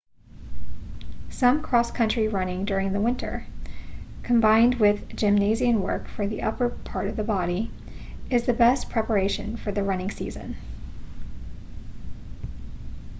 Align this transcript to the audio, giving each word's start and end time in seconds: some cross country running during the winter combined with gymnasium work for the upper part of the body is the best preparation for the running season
some 1.29 1.61
cross 1.61 1.91
country 1.91 2.27
running 2.27 2.65
during 2.65 2.91
the 2.91 2.99
winter 2.99 3.45
combined 4.23 4.73
with 4.79 5.15
gymnasium 5.15 5.79
work 5.79 6.07
for 6.07 6.25
the 6.25 6.41
upper 6.41 6.69
part 6.69 7.07
of 7.07 7.15
the 7.15 7.23
body 7.23 7.69
is 8.31 8.47
the 8.47 8.53
best 8.53 8.89
preparation 8.89 9.55
for 9.57 9.71
the 9.71 9.83
running 9.83 10.09
season 10.09 10.55